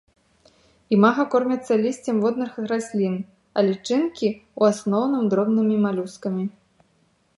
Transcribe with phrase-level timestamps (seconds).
[0.95, 3.15] Імага кормяцца лісцем водных раслін,
[3.57, 6.43] а лічынкі ў асноўным дробнымі малюскамі.